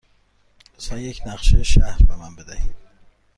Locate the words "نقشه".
1.25-1.63